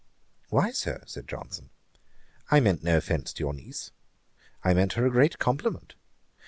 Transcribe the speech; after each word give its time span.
'Why, 0.49 0.71
Sir, 0.71 1.03
(said 1.05 1.27
Johnson) 1.27 1.69
I 2.49 2.59
meant 2.59 2.81
no 2.81 2.97
offence 2.97 3.31
to 3.33 3.39
your 3.43 3.53
niece, 3.53 3.91
I 4.63 4.73
meant 4.73 4.93
her 4.93 5.05
a 5.05 5.11
great 5.11 5.37
compliment. 5.37 5.93